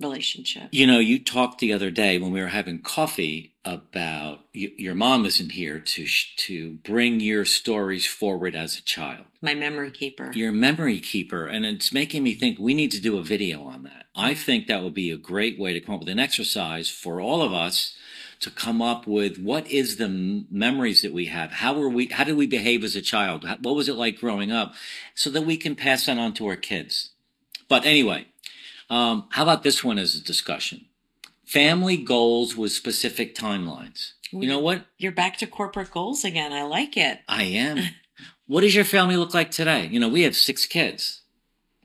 relationship. 0.00 0.68
You 0.72 0.86
know, 0.86 0.98
you 0.98 1.18
talked 1.18 1.58
the 1.58 1.72
other 1.72 1.90
day 1.90 2.18
when 2.18 2.32
we 2.32 2.40
were 2.40 2.48
having 2.48 2.80
coffee 2.80 3.54
about 3.64 4.40
your 4.52 4.94
mom 4.94 5.24
isn't 5.24 5.52
here 5.52 5.80
to 5.80 6.06
sh- 6.06 6.34
to 6.36 6.72
bring 6.84 7.20
your 7.20 7.44
stories 7.44 8.06
forward 8.06 8.54
as 8.54 8.78
a 8.78 8.82
child. 8.82 9.24
My 9.40 9.54
memory 9.54 9.90
keeper. 9.90 10.30
Your 10.34 10.52
memory 10.52 11.00
keeper, 11.00 11.46
and 11.46 11.64
it's 11.64 11.92
making 11.92 12.22
me 12.22 12.34
think 12.34 12.58
we 12.58 12.74
need 12.74 12.90
to 12.92 13.00
do 13.00 13.18
a 13.18 13.22
video 13.22 13.64
on 13.64 13.84
that. 13.84 14.06
I 14.14 14.34
think 14.34 14.66
that 14.66 14.82
would 14.82 14.94
be 14.94 15.10
a 15.10 15.16
great 15.16 15.58
way 15.58 15.72
to 15.72 15.80
come 15.80 15.94
up 15.94 16.00
with 16.00 16.08
an 16.08 16.18
exercise 16.18 16.88
for 16.90 17.20
all 17.20 17.42
of 17.42 17.52
us 17.52 17.96
to 18.40 18.50
come 18.50 18.82
up 18.82 19.06
with 19.06 19.38
what 19.38 19.66
is 19.70 19.96
the 19.96 20.04
m- 20.04 20.46
memories 20.50 21.02
that 21.02 21.12
we 21.12 21.26
have 21.26 21.50
how 21.50 21.74
were 21.74 21.88
we 21.88 22.06
how 22.08 22.24
did 22.24 22.36
we 22.36 22.46
behave 22.46 22.84
as 22.84 22.94
a 22.94 23.02
child 23.02 23.44
what 23.62 23.74
was 23.74 23.88
it 23.88 23.96
like 23.96 24.20
growing 24.20 24.52
up 24.52 24.74
so 25.14 25.30
that 25.30 25.42
we 25.42 25.56
can 25.56 25.74
pass 25.74 26.06
that 26.06 26.18
on 26.18 26.32
to 26.34 26.46
our 26.46 26.56
kids 26.56 27.10
but 27.68 27.84
anyway 27.84 28.26
um, 28.90 29.26
how 29.30 29.42
about 29.42 29.62
this 29.62 29.82
one 29.82 29.98
as 29.98 30.14
a 30.14 30.22
discussion? 30.22 30.86
Family 31.44 31.96
goals 31.96 32.56
with 32.56 32.72
specific 32.72 33.34
timelines. 33.34 34.12
You 34.32 34.48
know 34.48 34.58
what? 34.58 34.86
You're 34.98 35.12
back 35.12 35.36
to 35.38 35.46
corporate 35.46 35.90
goals 35.90 36.24
again. 36.24 36.52
I 36.52 36.62
like 36.62 36.96
it. 36.96 37.20
I 37.28 37.44
am. 37.44 37.78
what 38.46 38.62
does 38.62 38.74
your 38.74 38.84
family 38.84 39.16
look 39.16 39.34
like 39.34 39.50
today? 39.50 39.86
You 39.86 40.00
know, 40.00 40.08
we 40.08 40.22
have 40.22 40.36
six 40.36 40.66
kids, 40.66 41.22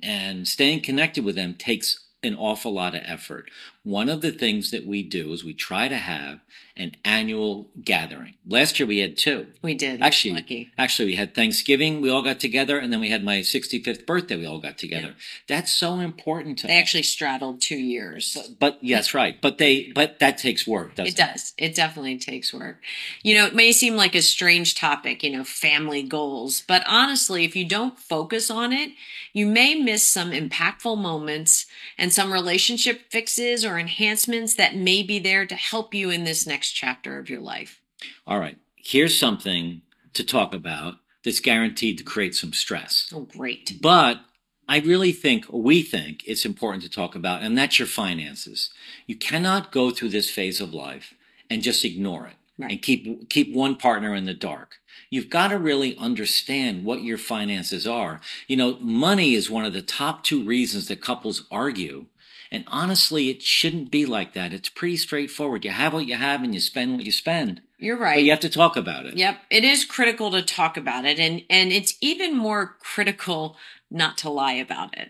and 0.02 0.48
staying 0.48 0.82
connected 0.82 1.24
with 1.24 1.36
them 1.36 1.54
takes 1.54 2.08
an 2.24 2.36
awful 2.36 2.74
lot 2.74 2.96
of 2.96 3.02
effort. 3.06 3.50
One 3.84 4.10
of 4.10 4.22
the 4.22 4.32
things 4.32 4.70
that 4.72 4.86
we 4.86 5.02
do 5.02 5.34
is 5.34 5.44
we 5.44 5.54
try 5.56 5.88
to 5.88 5.98
have 5.98 6.40
an 6.78 6.92
annual 7.04 7.68
gathering. 7.84 8.36
Last 8.48 8.80
year 8.80 8.88
we 8.88 9.00
had 9.00 9.18
two. 9.18 9.48
We 9.64 9.74
did. 9.74 10.02
Actually, 10.02 10.36
Lucky. 10.36 10.72
actually, 10.78 11.08
we 11.08 11.16
had 11.16 11.34
Thanksgiving. 11.36 12.00
We 12.00 12.10
all 12.10 12.22
got 12.22 12.40
together, 12.40 12.78
and 12.78 12.94
then 12.94 13.00
we 13.00 13.10
had 13.10 13.24
my 13.24 13.40
65th 13.40 14.06
birthday. 14.06 14.38
We 14.38 14.46
all 14.46 14.60
got 14.60 14.78
together. 14.78 15.08
Yeah. 15.08 15.14
That's 15.48 15.72
so 15.72 15.96
important 16.00 16.60
to 16.60 16.68
They 16.68 16.78
us. 16.78 16.80
actually 16.82 17.04
straddled 17.04 17.60
two 17.60 17.78
years. 17.78 18.38
But 18.60 18.78
yes, 18.82 19.14
right. 19.14 19.40
But 19.42 19.58
they, 19.58 19.92
but 19.94 20.20
that 20.20 20.38
takes 20.38 20.66
work. 20.68 20.96
Doesn't 20.96 21.14
It 21.14 21.18
does. 21.18 21.54
It 21.58 21.76
definitely 21.76 22.18
takes 22.20 22.54
work. 22.54 22.78
You 23.24 23.36
know, 23.36 23.48
it 23.48 23.56
may 23.56 23.72
seem 23.72 23.96
like 23.96 24.16
a 24.16 24.22
strange 24.22 24.76
topic, 24.76 25.24
you 25.24 25.32
know, 25.32 25.44
family 25.44 26.04
goals, 26.04 26.64
but 26.68 26.84
honestly, 26.88 27.46
if 27.46 27.56
you 27.56 27.66
don't 27.66 28.00
focus 28.00 28.50
on 28.50 28.72
it, 28.74 28.92
you 29.34 29.46
may 29.46 29.76
miss 29.76 30.08
some 30.08 30.32
impactful 30.32 30.98
moments 30.98 31.66
and 31.98 32.14
some 32.14 32.32
relationship 32.32 33.10
fixes 33.12 33.66
or 33.66 33.71
enhancements 33.80 34.56
that 34.56 34.76
may 34.76 35.04
be 35.04 35.20
there 35.20 35.46
to 35.46 35.56
help 35.56 35.94
you 35.94 36.10
in 36.10 36.24
this 36.24 36.46
next 36.48 36.72
chapter 36.72 37.18
of 37.20 37.30
your 37.30 37.40
life. 37.42 37.82
All 38.26 38.40
right. 38.40 38.58
Here's 38.76 39.18
something 39.18 39.82
to 40.14 40.24
talk 40.24 40.54
about 40.54 40.96
that's 41.24 41.40
guaranteed 41.40 41.98
to 42.00 42.04
create 42.04 42.36
some 42.36 42.52
stress. 42.54 43.12
Oh, 43.14 43.22
great. 43.22 43.78
But 43.82 44.22
I 44.68 44.80
really 44.80 45.12
think, 45.12 45.46
we 45.52 45.84
think, 45.84 46.24
it's 46.26 46.46
important 46.46 46.84
to 46.84 46.90
talk 46.90 47.14
about, 47.16 47.42
and 47.44 47.58
that's 47.58 47.78
your 47.78 47.88
finances. 47.88 48.70
You 49.06 49.16
cannot 49.16 49.72
go 49.72 49.92
through 49.92 50.10
this 50.10 50.30
phase 50.30 50.60
of 50.62 50.74
life 50.74 51.14
and 51.50 51.62
just 51.62 51.84
ignore 51.86 52.28
it 52.28 52.36
Right. 52.58 52.72
and 52.74 52.82
keep 52.82 53.30
keep 53.30 53.54
one 53.54 53.76
partner 53.76 54.14
in 54.16 54.26
the 54.26 54.34
dark. 54.34 54.80
You've 55.10 55.30
got 55.30 55.50
to 55.50 55.58
really 55.58 55.98
understand 55.98 56.86
what 56.86 57.02
your 57.04 57.18
finances 57.18 57.86
are. 57.88 58.22
You 58.48 58.56
know, 58.58 58.78
money 58.80 59.34
is 59.34 59.50
one 59.50 59.66
of 59.66 59.74
the 59.74 59.82
top 59.82 60.24
two 60.24 60.44
reasons 60.44 60.88
that 60.88 61.02
couples 61.02 61.46
argue. 61.52 62.06
And 62.52 62.66
honestly, 62.68 63.30
it 63.30 63.42
shouldn't 63.42 63.92
be 63.92 64.06
like 64.06 64.34
that. 64.34 64.52
It's 64.52 64.68
pretty 64.70 64.98
straightforward. 64.98 65.64
You 65.64 65.72
have 65.72 65.94
what 65.94 66.06
you 66.06 66.16
have 66.16 66.44
and 66.44 66.54
you 66.54 66.60
spend 66.60 66.96
what 66.98 67.06
you 67.06 67.12
spend. 67.12 67.62
You're 67.78 67.96
But 67.98 68.04
right. 68.04 68.24
you 68.24 68.32
have 68.32 68.42
to 68.42 68.50
talk 68.50 68.76
about 68.76 69.06
it. 69.06 69.16
Yep, 69.16 69.38
it 69.50 69.64
is 69.64 69.86
critical 69.86 70.30
to 70.32 70.42
talk 70.42 70.76
about 70.78 71.06
it 71.06 71.18
and 71.20 71.42
and 71.50 71.72
it's 71.72 71.96
even 72.02 72.36
more 72.38 72.76
critical 72.82 73.56
not 73.90 74.18
to 74.20 74.30
lie 74.30 74.54
about 74.54 74.98
it. 74.98 75.10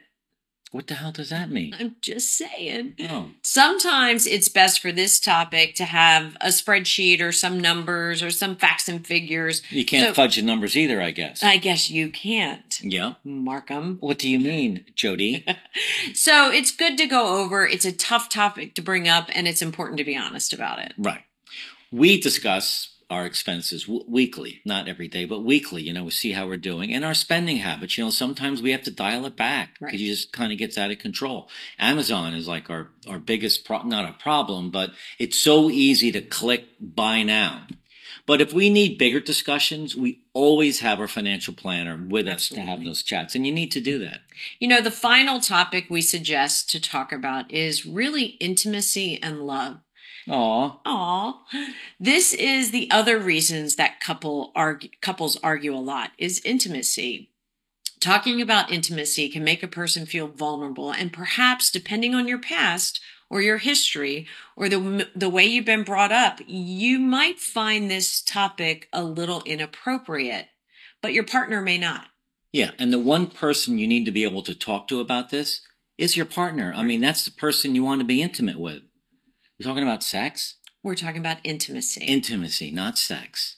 What 0.71 0.87
the 0.87 0.93
hell 0.93 1.11
does 1.11 1.31
that 1.31 1.49
mean? 1.51 1.75
I'm 1.77 1.97
just 1.99 2.31
saying. 2.37 2.95
Oh, 3.09 3.31
Sometimes 3.43 4.25
it's 4.25 4.47
best 4.47 4.79
for 4.79 4.93
this 4.93 5.19
topic 5.19 5.75
to 5.75 5.83
have 5.85 6.37
a 6.39 6.47
spreadsheet 6.47 7.19
or 7.19 7.33
some 7.33 7.59
numbers 7.59 8.23
or 8.23 8.31
some 8.31 8.55
facts 8.55 8.87
and 8.87 9.05
figures. 9.05 9.61
you 9.69 9.83
can't 9.83 10.07
So- 10.09 10.13
fudge 10.13 10.37
the 10.37 10.43
numbers 10.43 10.77
either, 10.77 11.01
I 11.01 11.11
guess. 11.11 11.43
I 11.43 11.57
guess 11.57 11.89
you 11.91 12.09
can't, 12.09 12.70
yeah. 12.83 13.13
Markham. 13.23 13.97
What 13.99 14.19
do 14.19 14.29
you 14.29 14.39
mean, 14.39 14.85
Jody? 14.95 15.45
So 16.13 16.51
it's 16.51 16.71
good 16.71 16.97
to 16.97 17.05
go 17.07 17.37
over. 17.41 17.65
It's 17.65 17.85
a 17.85 17.91
tough 17.91 18.27
topic 18.29 18.75
to 18.75 18.81
bring 18.81 19.07
up, 19.07 19.29
and 19.33 19.47
it's 19.47 19.61
important 19.61 19.97
to 19.99 20.03
be 20.03 20.17
honest 20.17 20.53
about 20.53 20.79
it. 20.79 20.93
right. 20.97 21.21
We 21.91 22.19
discuss 22.21 22.89
our 23.09 23.25
expenses 23.25 23.83
w- 23.83 24.05
weekly, 24.07 24.61
not 24.65 24.87
every 24.87 25.07
day, 25.09 25.25
but 25.25 25.41
weekly. 25.43 25.81
You 25.83 25.91
know, 25.93 26.05
we 26.05 26.11
see 26.11 26.31
how 26.31 26.47
we're 26.47 26.55
doing 26.57 26.93
and 26.93 27.03
our 27.03 27.13
spending 27.13 27.57
habits. 27.57 27.97
You 27.97 28.05
know, 28.05 28.09
sometimes 28.09 28.61
we 28.61 28.71
have 28.71 28.83
to 28.83 28.91
dial 28.91 29.25
it 29.25 29.35
back 29.35 29.73
because 29.73 29.91
Right. 29.93 29.99
you 29.99 30.07
just 30.07 30.31
kind 30.31 30.51
of 30.53 30.57
gets 30.57 30.77
out 30.77 30.91
of 30.91 30.99
control. 30.99 31.49
Amazon 31.77 32.33
is 32.33 32.47
like 32.47 32.69
our 32.69 32.89
our 33.09 33.19
biggest 33.19 33.65
pro- 33.65 33.83
not 33.83 34.09
a 34.09 34.13
problem, 34.13 34.71
but 34.71 34.91
it's 35.19 35.37
so 35.37 35.69
easy 35.69 36.11
to 36.13 36.21
click 36.21 36.65
buy 36.79 37.23
now. 37.23 37.67
But 38.25 38.41
if 38.41 38.53
we 38.53 38.69
need 38.69 38.97
bigger 38.97 39.19
discussions, 39.19 39.95
we 39.95 40.21
always 40.33 40.79
have 40.79 40.99
our 40.99 41.07
financial 41.07 41.53
planner 41.53 42.01
with 42.07 42.27
us 42.27 42.49
to 42.49 42.61
have 42.61 42.83
those 42.83 43.03
chats, 43.03 43.35
and 43.35 43.45
you 43.45 43.51
need 43.51 43.71
to 43.71 43.81
do 43.81 43.99
that. 43.99 44.21
You 44.59 44.67
know, 44.67 44.81
the 44.81 44.91
final 44.91 45.39
topic 45.39 45.87
we 45.89 46.01
suggest 46.01 46.69
to 46.71 46.79
talk 46.79 47.11
about 47.11 47.51
is 47.51 47.85
really 47.85 48.37
intimacy 48.39 49.21
and 49.21 49.41
love. 49.41 49.79
Aw, 50.29 50.79
Aw, 50.85 51.43
this 51.99 52.31
is 52.33 52.71
the 52.71 52.89
other 52.91 53.17
reasons 53.17 53.75
that 53.75 53.99
couple 53.99 54.51
argue, 54.55 54.89
couples 55.01 55.37
argue 55.41 55.73
a 55.75 55.77
lot 55.77 56.11
is 56.17 56.41
intimacy. 56.45 57.31
Talking 57.99 58.41
about 58.41 58.71
intimacy 58.71 59.29
can 59.29 59.43
make 59.43 59.61
a 59.63 59.67
person 59.67 60.05
feel 60.05 60.27
vulnerable, 60.27 60.91
and 60.91 61.13
perhaps, 61.13 61.69
depending 61.69 62.15
on 62.15 62.27
your 62.27 62.39
past 62.39 62.99
or 63.31 63.41
your 63.41 63.57
history 63.57 64.27
or 64.57 64.67
the 64.67 65.07
the 65.15 65.29
way 65.29 65.45
you've 65.45 65.65
been 65.65 65.83
brought 65.83 66.11
up, 66.11 66.41
you 66.45 66.99
might 66.99 67.39
find 67.39 67.89
this 67.89 68.21
topic 68.21 68.89
a 68.91 69.01
little 69.01 69.41
inappropriate, 69.43 70.47
but 71.01 71.13
your 71.13 71.23
partner 71.23 71.61
may 71.61 71.77
not. 71.77 72.07
Yeah, 72.51 72.71
and 72.77 72.91
the 72.91 72.99
one 72.99 73.27
person 73.27 73.79
you 73.79 73.87
need 73.87 74.03
to 74.05 74.11
be 74.11 74.25
able 74.25 74.43
to 74.43 74.53
talk 74.53 74.89
to 74.89 74.99
about 74.99 75.29
this 75.29 75.61
is 75.97 76.17
your 76.17 76.25
partner. 76.25 76.73
I 76.75 76.83
mean, 76.83 76.99
that's 76.99 77.23
the 77.23 77.31
person 77.31 77.73
you 77.73 77.85
want 77.85 78.01
to 78.01 78.05
be 78.05 78.21
intimate 78.21 78.59
with. 78.59 78.81
We're 79.57 79.67
talking 79.67 79.83
about 79.83 80.03
sex? 80.03 80.55
We're 80.83 80.95
talking 80.95 81.21
about 81.21 81.37
intimacy. 81.45 82.03
Intimacy, 82.03 82.69
not 82.69 82.97
sex. 82.97 83.55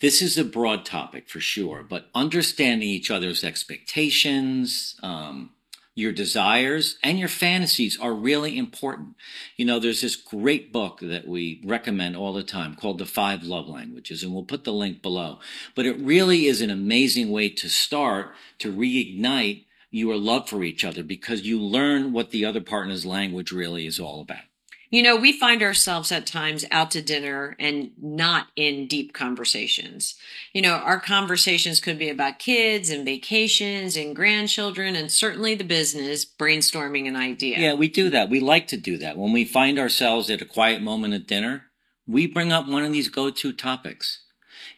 This 0.00 0.22
is 0.22 0.38
a 0.38 0.44
broad 0.44 0.84
topic 0.84 1.28
for 1.28 1.40
sure, 1.40 1.82
but 1.82 2.08
understanding 2.14 2.88
each 2.88 3.10
other's 3.10 3.42
expectations, 3.42 4.94
um, 5.02 5.50
your 5.98 6.12
desires, 6.12 6.96
and 7.02 7.18
your 7.18 7.28
fantasies 7.28 7.98
are 7.98 8.14
really 8.14 8.56
important. 8.56 9.16
You 9.56 9.64
know, 9.64 9.80
there's 9.80 10.00
this 10.00 10.14
great 10.14 10.72
book 10.72 11.00
that 11.00 11.26
we 11.26 11.60
recommend 11.64 12.16
all 12.16 12.32
the 12.32 12.44
time 12.44 12.76
called 12.76 12.98
The 12.98 13.04
Five 13.04 13.42
Love 13.42 13.68
Languages, 13.68 14.22
and 14.22 14.32
we'll 14.32 14.44
put 14.44 14.62
the 14.62 14.72
link 14.72 15.02
below. 15.02 15.40
But 15.74 15.86
it 15.86 15.98
really 15.98 16.46
is 16.46 16.60
an 16.60 16.70
amazing 16.70 17.30
way 17.30 17.48
to 17.48 17.68
start 17.68 18.32
to 18.60 18.72
reignite 18.72 19.64
your 19.90 20.16
love 20.16 20.48
for 20.48 20.62
each 20.62 20.84
other 20.84 21.02
because 21.02 21.42
you 21.42 21.60
learn 21.60 22.12
what 22.12 22.30
the 22.30 22.44
other 22.44 22.60
partner's 22.60 23.04
language 23.04 23.50
really 23.50 23.84
is 23.84 23.98
all 23.98 24.20
about. 24.20 24.47
You 24.90 25.02
know, 25.02 25.16
we 25.16 25.38
find 25.38 25.62
ourselves 25.62 26.10
at 26.10 26.26
times 26.26 26.64
out 26.70 26.90
to 26.92 27.02
dinner 27.02 27.54
and 27.58 27.90
not 28.00 28.46
in 28.56 28.86
deep 28.86 29.12
conversations. 29.12 30.14
You 30.54 30.62
know, 30.62 30.74
our 30.74 30.98
conversations 30.98 31.78
could 31.78 31.98
be 31.98 32.08
about 32.08 32.38
kids 32.38 32.88
and 32.88 33.04
vacations 33.04 33.96
and 33.96 34.16
grandchildren 34.16 34.96
and 34.96 35.12
certainly 35.12 35.54
the 35.54 35.64
business, 35.64 36.24
brainstorming 36.24 37.06
an 37.06 37.16
idea. 37.16 37.58
Yeah, 37.58 37.74
we 37.74 37.88
do 37.88 38.08
that. 38.10 38.30
We 38.30 38.40
like 38.40 38.66
to 38.68 38.78
do 38.78 38.96
that. 38.98 39.18
When 39.18 39.32
we 39.32 39.44
find 39.44 39.78
ourselves 39.78 40.30
at 40.30 40.40
a 40.40 40.46
quiet 40.46 40.80
moment 40.80 41.12
at 41.12 41.26
dinner, 41.26 41.64
we 42.06 42.26
bring 42.26 42.50
up 42.50 42.66
one 42.66 42.84
of 42.84 42.92
these 42.92 43.10
go 43.10 43.28
to 43.28 43.52
topics. 43.52 44.22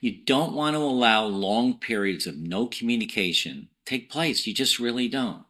You 0.00 0.12
don't 0.24 0.54
want 0.54 0.74
to 0.74 0.80
allow 0.80 1.24
long 1.26 1.78
periods 1.78 2.26
of 2.26 2.36
no 2.36 2.66
communication 2.66 3.68
take 3.90 4.10
place. 4.10 4.46
You 4.46 4.54
just 4.54 4.78
really 4.78 5.08
don't. 5.08 5.44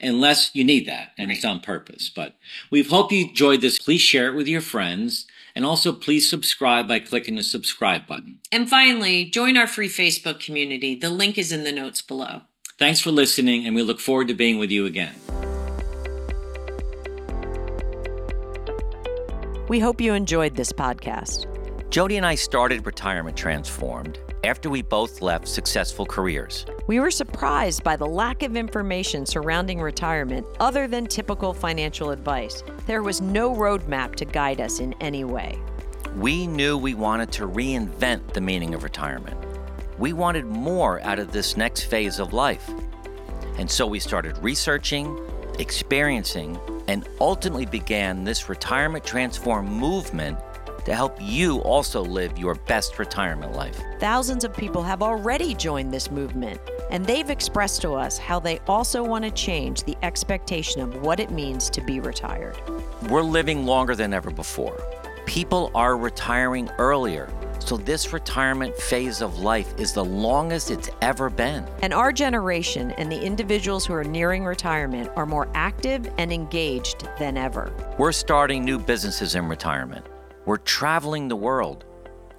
Unless 0.00 0.54
you 0.54 0.64
need 0.64 0.86
that 0.86 1.12
and 1.18 1.30
it's 1.30 1.44
on 1.44 1.60
purpose. 1.60 2.10
But 2.14 2.36
we 2.70 2.82
hope 2.82 3.12
you 3.12 3.26
enjoyed 3.26 3.60
this. 3.60 3.78
Please 3.78 4.00
share 4.00 4.28
it 4.28 4.34
with 4.34 4.48
your 4.48 4.60
friends. 4.60 5.26
And 5.54 5.64
also, 5.64 5.92
please 5.92 6.28
subscribe 6.28 6.86
by 6.86 6.98
clicking 6.98 7.36
the 7.36 7.42
subscribe 7.42 8.06
button. 8.06 8.40
And 8.52 8.68
finally, 8.68 9.24
join 9.24 9.56
our 9.56 9.66
free 9.66 9.88
Facebook 9.88 10.38
community. 10.38 10.94
The 10.94 11.08
link 11.08 11.38
is 11.38 11.50
in 11.50 11.64
the 11.64 11.72
notes 11.72 12.02
below. 12.02 12.42
Thanks 12.78 13.00
for 13.00 13.10
listening, 13.10 13.66
and 13.66 13.74
we 13.74 13.82
look 13.82 13.98
forward 13.98 14.28
to 14.28 14.34
being 14.34 14.58
with 14.58 14.70
you 14.70 14.84
again. 14.84 15.14
We 19.68 19.80
hope 19.80 19.98
you 19.98 20.12
enjoyed 20.12 20.56
this 20.56 20.72
podcast. 20.72 21.46
Jody 21.88 22.18
and 22.18 22.26
I 22.26 22.34
started 22.34 22.84
Retirement 22.84 23.36
Transformed 23.36 24.18
after 24.46 24.70
we 24.70 24.82
both 24.82 25.22
left 25.22 25.48
successful 25.48 26.06
careers. 26.06 26.64
We 26.86 27.00
were 27.00 27.10
surprised 27.10 27.82
by 27.82 27.96
the 27.96 28.06
lack 28.06 28.42
of 28.42 28.56
information 28.56 29.26
surrounding 29.26 29.80
retirement 29.80 30.46
other 30.60 30.86
than 30.86 31.06
typical 31.06 31.52
financial 31.52 32.10
advice. 32.10 32.62
There 32.86 33.02
was 33.02 33.20
no 33.20 33.54
roadmap 33.54 34.14
to 34.16 34.24
guide 34.24 34.60
us 34.60 34.80
in 34.80 34.94
any 35.00 35.24
way. 35.24 35.58
We 36.16 36.46
knew 36.46 36.78
we 36.78 36.94
wanted 36.94 37.30
to 37.32 37.46
reinvent 37.46 38.32
the 38.32 38.40
meaning 38.40 38.74
of 38.74 38.82
retirement. 38.82 39.36
We 39.98 40.12
wanted 40.12 40.46
more 40.46 41.02
out 41.02 41.18
of 41.18 41.32
this 41.32 41.56
next 41.56 41.82
phase 41.84 42.18
of 42.18 42.32
life. 42.32 42.70
And 43.58 43.70
so 43.70 43.86
we 43.86 43.98
started 43.98 44.36
researching, 44.38 45.18
experiencing, 45.58 46.58
and 46.88 47.08
ultimately 47.20 47.66
began 47.66 48.24
this 48.24 48.48
Retirement 48.48 49.04
Transform 49.04 49.66
movement 49.66 50.38
to 50.86 50.94
help 50.94 51.18
you 51.20 51.58
also 51.62 52.00
live 52.00 52.38
your 52.38 52.54
best 52.54 53.00
retirement 53.00 53.52
life. 53.54 53.78
Thousands 53.98 54.44
of 54.44 54.56
people 54.56 54.84
have 54.84 55.02
already 55.02 55.52
joined 55.52 55.92
this 55.92 56.12
movement, 56.12 56.60
and 56.92 57.04
they've 57.04 57.28
expressed 57.28 57.82
to 57.82 57.94
us 57.94 58.18
how 58.18 58.38
they 58.38 58.60
also 58.68 59.02
want 59.02 59.24
to 59.24 59.32
change 59.32 59.82
the 59.82 59.96
expectation 60.04 60.80
of 60.80 61.02
what 61.02 61.18
it 61.18 61.32
means 61.32 61.68
to 61.70 61.80
be 61.80 61.98
retired. 61.98 62.56
We're 63.10 63.22
living 63.22 63.66
longer 63.66 63.96
than 63.96 64.14
ever 64.14 64.30
before. 64.30 64.80
People 65.26 65.72
are 65.74 65.96
retiring 65.96 66.70
earlier. 66.78 67.28
So, 67.58 67.76
this 67.76 68.12
retirement 68.12 68.76
phase 68.76 69.22
of 69.22 69.40
life 69.40 69.74
is 69.76 69.92
the 69.92 70.04
longest 70.04 70.70
it's 70.70 70.88
ever 71.02 71.28
been. 71.28 71.66
And 71.82 71.92
our 71.92 72.12
generation 72.12 72.92
and 72.92 73.10
the 73.10 73.20
individuals 73.20 73.84
who 73.84 73.94
are 73.94 74.04
nearing 74.04 74.44
retirement 74.44 75.10
are 75.16 75.26
more 75.26 75.48
active 75.52 76.08
and 76.16 76.32
engaged 76.32 77.08
than 77.18 77.36
ever. 77.36 77.72
We're 77.98 78.12
starting 78.12 78.64
new 78.64 78.78
businesses 78.78 79.34
in 79.34 79.48
retirement. 79.48 80.06
We're 80.46 80.58
traveling 80.58 81.26
the 81.26 81.34
world, 81.34 81.84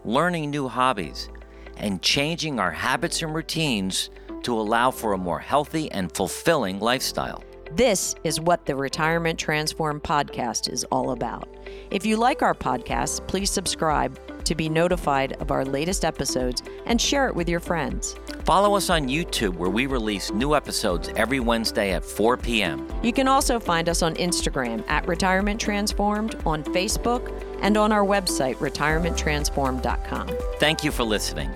learning 0.06 0.50
new 0.50 0.70
hobbies, 0.70 1.28
and 1.76 2.02
changing 2.02 2.58
our 2.58 2.72
habits 2.72 3.22
and 3.22 3.36
routines 3.36 4.10
to 4.44 4.58
allow 4.58 4.92
for 4.92 5.12
a 5.12 5.18
more 5.18 5.40
healthy 5.40 5.92
and 5.92 6.10
fulfilling 6.16 6.80
lifestyle. 6.80 7.44
This 7.74 8.16
is 8.24 8.40
what 8.40 8.66
the 8.66 8.78
Retirement 8.78 9.38
Transform 9.38 10.00
podcast 10.00 10.72
is 10.72 10.86
all 10.86 11.12
about. 11.12 11.50
If 11.92 12.06
you 12.06 12.16
like 12.16 12.42
our 12.42 12.54
podcast, 12.54 13.28
please 13.28 13.52
subscribe 13.52 14.18
to 14.46 14.56
be 14.56 14.70
notified 14.70 15.34
of 15.42 15.52
our 15.52 15.66
latest 15.66 16.06
episodes 16.06 16.64
and 16.86 17.02
share 17.02 17.28
it 17.28 17.36
with 17.36 17.50
your 17.50 17.60
friends. 17.60 18.16
Follow 18.46 18.78
us 18.78 18.90
on 18.90 19.10
YouTube 19.10 19.58
where 19.58 19.70
we 19.70 19.86
release 19.86 20.32
new 20.32 20.56
episodes 20.56 21.10
every 21.18 21.42
Wednesday 21.42 21.92
at 21.92 22.06
4 22.06 22.38
p.m. 22.38 22.88
You 23.04 23.12
can 23.12 23.28
also 23.28 23.60
find 23.60 23.90
us 23.90 24.02
on 24.02 24.16
Instagram 24.16 24.88
at 24.88 25.06
Retirement 25.06 25.60
Transformed, 25.60 26.42
on 26.46 26.64
Facebook, 26.64 27.47
and 27.62 27.78
on 27.78 27.92
our 27.92 28.06
website, 28.06 28.56
retirementtransformed.com. 28.56 30.30
Thank 30.60 30.84
you 30.84 30.92
for 30.92 31.04
listening. 31.04 31.56